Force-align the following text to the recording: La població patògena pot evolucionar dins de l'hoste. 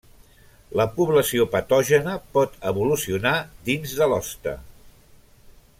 La 0.79 0.85
població 0.95 1.45
patògena 1.55 2.15
pot 2.37 2.57
evolucionar 2.71 3.35
dins 3.69 3.95
de 4.01 4.09
l'hoste. 4.15 4.55